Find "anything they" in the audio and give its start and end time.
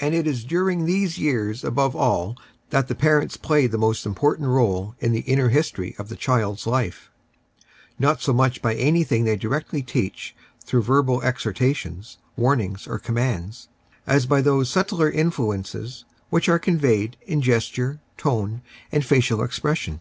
8.76-9.36